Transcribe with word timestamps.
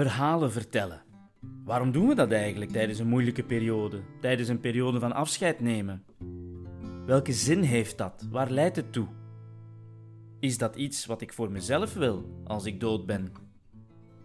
Verhalen 0.00 0.52
vertellen. 0.52 1.02
Waarom 1.64 1.92
doen 1.92 2.08
we 2.08 2.14
dat 2.14 2.32
eigenlijk 2.32 2.70
tijdens 2.70 2.98
een 2.98 3.08
moeilijke 3.08 3.42
periode, 3.42 4.00
tijdens 4.20 4.48
een 4.48 4.60
periode 4.60 5.00
van 5.00 5.12
afscheid 5.12 5.60
nemen? 5.60 6.04
Welke 7.06 7.32
zin 7.32 7.62
heeft 7.62 7.98
dat? 7.98 8.26
Waar 8.30 8.50
leidt 8.50 8.76
het 8.76 8.92
toe? 8.92 9.06
Is 10.38 10.58
dat 10.58 10.76
iets 10.76 11.06
wat 11.06 11.20
ik 11.20 11.32
voor 11.32 11.50
mezelf 11.50 11.94
wil 11.94 12.42
als 12.44 12.64
ik 12.64 12.80
dood 12.80 13.06
ben? 13.06 13.32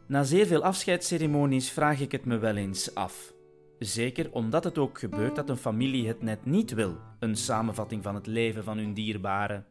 Na 0.07 0.23
zeer 0.23 0.46
veel 0.46 0.64
afscheidsceremonies 0.64 1.71
vraag 1.71 2.00
ik 2.00 2.11
het 2.11 2.25
me 2.25 2.37
wel 2.37 2.55
eens 2.55 2.96
af. 2.96 3.33
Zeker 3.79 4.32
omdat 4.32 4.64
het 4.64 4.78
ook 4.78 5.00
gebeurt 5.00 5.36
dat 5.36 5.50
een 5.50 5.57
familie 5.57 6.07
het 6.07 6.21
net 6.21 6.46
niet 6.46 6.73
wil, 6.73 6.97
een 7.19 7.36
samenvatting 7.36 8.04
van 8.04 8.15
het 8.15 8.28
leven 8.28 8.64
van 8.64 8.78
hun 8.78 8.93
dierbaren. 8.93 9.65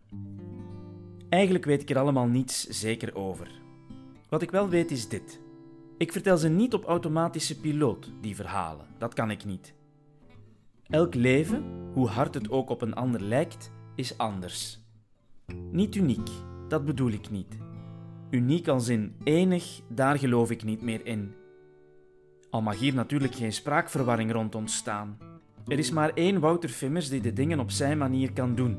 Eigenlijk 1.29 1.65
weet 1.65 1.83
ik 1.83 1.91
er 1.91 1.99
allemaal 1.99 2.27
niets 2.27 2.67
zeker 2.67 3.15
over. 3.15 3.51
Wat 4.29 4.43
ik 4.43 4.51
wel 4.51 4.69
weet 4.69 4.91
is 4.91 5.09
dit. 5.09 5.43
Ik 5.99 6.13
vertel 6.13 6.37
ze 6.37 6.49
niet 6.49 6.75
op 6.75 6.85
automatische 6.85 7.61
piloot, 7.61 8.13
die 8.21 8.35
verhalen. 8.35 8.87
Dat 8.99 9.15
kan 9.15 9.31
ik 9.31 9.45
niet. 9.45 9.75
Elk 10.87 11.15
leven, 11.15 11.65
hoe 11.93 12.09
hard 12.09 12.35
het 12.35 12.51
ook 12.51 12.71
op 12.71 12.83
een 12.83 12.95
ander 12.95 13.23
lijkt, 13.23 13.73
is 13.95 14.19
anders. 14.19 14.81
Niet 15.71 15.95
uniek, 15.95 16.29
dat 16.69 16.85
bedoel 16.85 17.11
ik 17.11 17.31
niet. 17.31 17.59
Uniek 18.31 18.69
als 18.69 18.89
in 18.89 19.17
enig, 19.25 19.81
daar 19.89 20.19
geloof 20.19 20.51
ik 20.51 20.65
niet 20.65 20.83
meer 20.83 21.07
in. 21.07 21.35
Al 22.51 22.63
mag 22.63 22.79
hier 22.79 22.95
natuurlijk 22.95 23.35
geen 23.35 23.53
spraakverwarring 23.53 24.33
rond 24.33 24.55
ontstaan. 24.55 25.19
Er 25.67 25.79
is 25.79 25.91
maar 25.91 26.11
één 26.11 26.41
Wouter 26.41 26.69
Fimmers 26.69 27.09
die 27.09 27.21
de 27.21 27.33
dingen 27.33 27.61
op 27.61 27.71
zijn 27.71 27.99
manier 27.99 28.33
kan 28.33 28.55
doen. 28.55 28.79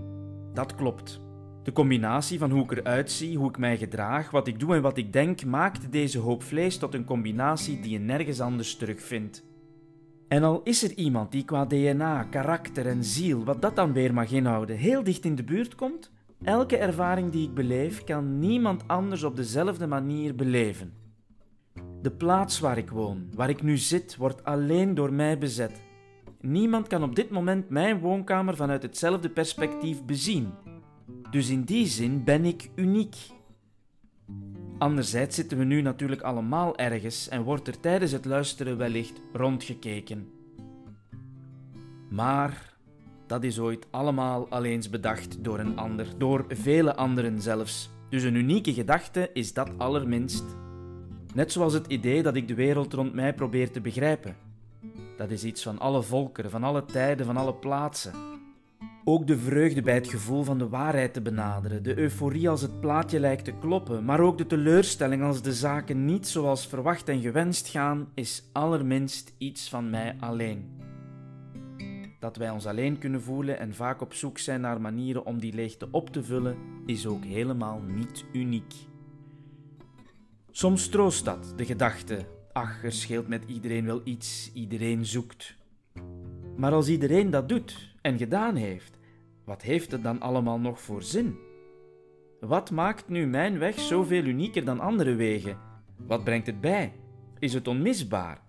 Dat 0.54 0.76
klopt. 0.76 1.22
De 1.66 1.72
combinatie 1.72 2.40
van 2.40 2.52
hoe 2.52 2.64
ik 2.64 2.72
eruit 2.72 3.12
zie, 3.12 3.38
hoe 3.38 3.50
ik 3.50 3.58
mij 3.58 3.78
gedraag, 3.78 4.32
wat 4.32 4.48
ik 4.48 4.60
doe 4.60 4.76
en 4.76 4.82
wat 4.82 4.98
ik 4.98 5.14
denk, 5.14 5.46
maakt 5.46 5.92
deze 5.92 6.20
hoop 6.20 6.44
vlees 6.44 6.78
tot 6.78 6.94
een 6.94 7.06
combinatie 7.06 7.80
die 7.80 7.92
je 7.92 8.00
nergens 8.00 8.42
anders 8.42 8.76
terugvindt. 8.76 9.44
En 10.28 10.44
al 10.44 10.62
is 10.64 10.84
er 10.84 10.92
iemand 10.92 11.32
die 11.32 11.46
qua 11.46 11.66
DNA, 11.66 12.24
karakter 12.24 12.88
en 12.88 13.04
ziel, 13.04 13.44
wat 13.44 13.62
dat 13.62 13.76
dan 13.76 13.94
weer 13.94 14.14
mag 14.14 14.32
inhouden, 14.32 14.78
heel 14.78 15.04
dicht 15.04 15.26
in 15.26 15.36
de 15.36 15.44
buurt 15.44 15.76
komt, 15.76 16.12
elke 16.44 16.78
ervaring 16.78 17.32
die 17.32 17.48
ik 17.48 17.54
beleef 17.54 18.04
kan 18.04 18.40
niemand 18.40 18.88
anders 18.88 19.24
op 19.24 19.36
dezelfde 19.36 19.88
manier 19.88 20.36
beleven. 20.36 20.94
De 22.02 22.12
plaats 22.12 22.60
waar 22.60 22.78
ik 22.78 22.90
woon, 22.90 23.30
waar 23.36 23.50
ik 23.50 23.64
nu 23.64 23.78
zit, 23.78 24.16
wordt 24.16 24.44
alleen 24.44 24.94
door 24.94 25.14
mij 25.14 25.38
bezet. 25.38 25.82
Niemand 26.42 26.88
kan 26.88 27.04
op 27.04 27.16
dit 27.16 27.30
moment 27.30 27.70
mijn 27.70 28.00
woonkamer 28.00 28.56
vanuit 28.56 28.82
hetzelfde 28.82 29.30
perspectief 29.30 30.04
bezien. 30.04 30.54
Dus 31.36 31.50
in 31.50 31.64
die 31.64 31.88
zin 31.88 32.24
ben 32.24 32.46
ik 32.46 32.70
uniek. 32.76 33.16
Anderzijds 34.78 35.36
zitten 35.36 35.58
we 35.58 35.64
nu 35.64 35.82
natuurlijk 35.82 36.22
allemaal 36.22 36.78
ergens 36.78 37.30
en 37.30 37.44
wordt 37.44 37.68
er 37.68 37.80
tijdens 37.80 38.12
het 38.12 38.26
luisteren 38.26 38.78
wellicht 38.78 39.22
rondgekeken. 39.34 40.28
Maar 42.10 42.78
dat 43.28 43.44
is 43.44 43.60
ooit 43.60 43.88
allemaal 43.92 44.50
alleens 44.50 44.90
bedacht 44.90 45.44
door 45.44 45.60
een 45.60 45.78
ander, 45.78 46.08
door 46.18 46.46
vele 46.50 46.96
anderen 46.96 47.42
zelfs. 47.42 47.90
Dus 48.10 48.24
een 48.24 48.36
unieke 48.36 48.74
gedachte 48.74 49.30
is 49.34 49.54
dat 49.54 49.70
allerminst. 49.78 50.44
Net 51.34 51.52
zoals 51.52 51.74
het 51.74 51.88
idee 51.88 52.24
dat 52.24 52.36
ik 52.36 52.48
de 52.48 52.56
wereld 52.56 52.94
rond 52.94 53.14
mij 53.14 53.34
probeer 53.34 53.72
te 53.72 53.82
begrijpen. 53.82 54.36
Dat 55.18 55.32
is 55.32 55.44
iets 55.44 55.64
van 55.64 55.80
alle 55.80 56.02
volkeren, 56.02 56.52
van 56.52 56.64
alle 56.64 56.86
tijden, 56.86 57.26
van 57.26 57.38
alle 57.38 57.54
plaatsen. 57.54 58.35
Ook 59.08 59.28
de 59.28 59.38
vreugde 59.38 59.82
bij 59.82 59.94
het 59.94 60.08
gevoel 60.08 60.44
van 60.44 60.58
de 60.58 60.70
waarheid 60.70 61.14
te 61.14 61.22
benaderen, 61.22 61.84
de 61.84 61.98
euforie 61.98 62.50
als 62.50 62.62
het 62.62 62.80
plaatje 62.80 63.20
lijkt 63.20 63.46
te 63.46 63.52
kloppen, 63.52 64.06
maar 64.06 64.20
ook 64.20 64.38
de 64.38 64.46
teleurstelling 64.46 65.24
als 65.24 65.42
de 65.42 65.54
zaken 65.54 66.06
niet 66.06 66.28
zoals 66.28 66.68
verwacht 66.68 67.10
en 67.10 67.22
gewenst 67.22 67.68
gaan, 67.68 68.08
is 68.14 68.50
allerminst 68.52 69.34
iets 69.38 69.70
van 69.70 69.90
mij 69.90 70.16
alleen. 70.20 70.82
Dat 72.20 72.38
wij 72.38 72.50
ons 72.50 72.66
alleen 72.66 72.98
kunnen 72.98 73.22
voelen 73.22 73.60
en 73.60 73.74
vaak 73.74 74.02
op 74.02 74.14
zoek 74.14 74.38
zijn 74.38 74.62
naar 74.62 74.82
manieren 74.82 75.26
om 75.26 75.40
die 75.40 75.54
leegte 75.54 75.88
op 75.92 76.10
te 76.10 76.24
vullen, 76.24 76.58
is 76.86 77.08
ook 77.08 77.24
helemaal 77.24 77.82
niet 77.82 78.26
uniek. 78.34 78.74
Soms 80.52 80.90
troost 80.90 81.26
dat, 81.26 81.54
de 81.56 81.66
gedachte: 81.66 82.26
ach, 82.54 82.84
er 82.84 82.92
scheelt 82.92 83.28
met 83.28 83.44
iedereen 83.48 83.86
wel 83.86 84.02
iets, 84.04 84.52
iedereen 84.54 85.06
zoekt. 85.06 85.56
Maar 86.58 86.72
als 86.72 86.88
iedereen 86.88 87.30
dat 87.30 87.50
doet 87.50 87.94
en 88.02 88.18
gedaan 88.18 88.56
heeft, 88.56 88.95
wat 89.46 89.62
heeft 89.62 89.92
het 89.92 90.04
dan 90.04 90.22
allemaal 90.22 90.60
nog 90.60 90.82
voor 90.82 91.04
zin? 91.04 91.38
Wat 92.40 92.72
maakt 92.72 93.10
nu 93.10 93.28
mijn 93.28 93.60
weg 93.60 93.80
zoveel 93.80 94.24
unieker 94.24 94.66
dan 94.66 94.80
andere 94.80 95.16
wegen? 95.16 95.58
Wat 96.08 96.24
brengt 96.24 96.48
het 96.48 96.62
bij? 96.62 96.94
Is 97.40 97.54
het 97.54 97.68
onmisbaar? 97.68 98.42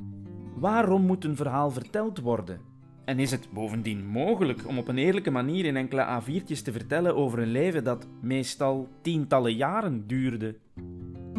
Waarom 0.56 1.02
moet 1.02 1.24
een 1.24 1.36
verhaal 1.36 1.70
verteld 1.70 2.20
worden? 2.20 2.60
En 3.04 3.18
is 3.18 3.30
het 3.30 3.48
bovendien 3.52 4.06
mogelijk 4.06 4.68
om 4.68 4.78
op 4.78 4.88
een 4.88 4.98
eerlijke 4.98 5.30
manier 5.30 5.64
in 5.64 5.76
enkele 5.76 6.20
A4'tjes 6.20 6.62
te 6.62 6.72
vertellen 6.72 7.16
over 7.16 7.38
een 7.38 7.50
leven 7.50 7.84
dat 7.84 8.06
meestal 8.20 8.88
tientallen 9.02 9.54
jaren 9.54 10.06
duurde? 10.06 10.56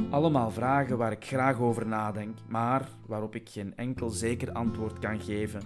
Allemaal 0.10 0.52
vragen 0.52 0.98
waar 0.98 1.12
ik 1.12 1.26
graag 1.26 1.60
over 1.60 1.88
nadenk, 1.88 2.38
maar 2.48 2.90
waarop 3.08 3.36
ik 3.36 3.50
geen 3.50 3.76
enkel 3.76 4.10
zeker 4.10 4.52
antwoord 4.52 5.00
kan 5.00 5.20
geven. 5.20 5.62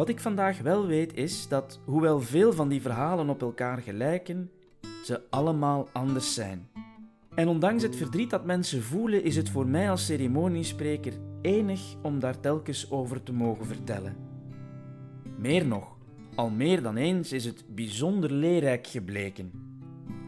Wat 0.00 0.08
ik 0.08 0.20
vandaag 0.20 0.60
wel 0.60 0.86
weet 0.86 1.14
is 1.14 1.48
dat, 1.48 1.80
hoewel 1.84 2.20
veel 2.20 2.52
van 2.52 2.68
die 2.68 2.80
verhalen 2.80 3.28
op 3.28 3.42
elkaar 3.42 3.78
gelijken, 3.78 4.50
ze 5.04 5.22
allemaal 5.30 5.88
anders 5.92 6.34
zijn. 6.34 6.68
En 7.34 7.48
ondanks 7.48 7.82
het 7.82 7.96
verdriet 7.96 8.30
dat 8.30 8.44
mensen 8.44 8.82
voelen, 8.82 9.24
is 9.24 9.36
het 9.36 9.50
voor 9.50 9.66
mij 9.66 9.90
als 9.90 10.06
ceremoniespreker 10.06 11.12
enig 11.42 11.80
om 12.02 12.18
daar 12.18 12.40
telkens 12.40 12.90
over 12.90 13.22
te 13.22 13.32
mogen 13.32 13.66
vertellen. 13.66 14.16
Meer 15.38 15.66
nog, 15.66 15.96
al 16.34 16.50
meer 16.50 16.82
dan 16.82 16.96
eens 16.96 17.32
is 17.32 17.44
het 17.44 17.64
bijzonder 17.68 18.32
leerrijk 18.32 18.86
gebleken. 18.86 19.69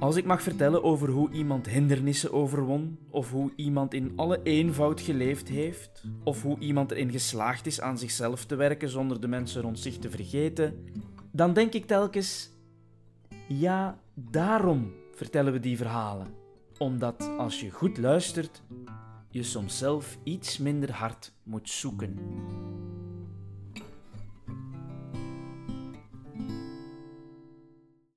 Als 0.03 0.17
ik 0.17 0.25
mag 0.25 0.43
vertellen 0.43 0.83
over 0.83 1.09
hoe 1.09 1.31
iemand 1.31 1.69
hindernissen 1.69 2.33
overwon, 2.33 2.99
of 3.11 3.31
hoe 3.31 3.51
iemand 3.57 3.95
in 3.95 4.13
alle 4.17 4.41
eenvoud 4.43 5.01
geleefd 5.01 5.49
heeft, 5.49 6.05
of 6.25 6.43
hoe 6.43 6.59
iemand 6.59 6.91
erin 6.91 7.11
geslaagd 7.11 7.67
is 7.67 7.81
aan 7.81 7.99
zichzelf 7.99 8.45
te 8.45 8.55
werken 8.55 8.89
zonder 8.89 9.21
de 9.21 9.29
mensen 9.29 9.63
rond 9.63 9.79
zich 9.79 9.99
te 9.99 10.11
vergeten, 10.11 10.85
dan 11.31 11.53
denk 11.53 11.73
ik 11.73 11.87
telkens: 11.87 12.51
ja, 13.49 13.99
daarom 14.15 14.93
vertellen 15.15 15.53
we 15.53 15.61
die 15.61 15.77
verhalen. 15.77 16.27
Omdat 16.79 17.31
als 17.39 17.61
je 17.61 17.71
goed 17.71 17.99
luistert, 17.99 18.63
je 19.31 19.43
soms 19.43 19.79
zelf 19.79 20.19
iets 20.23 20.59
minder 20.59 20.93
hard 20.93 21.33
moet 21.43 21.71
zoeken. 21.71 22.19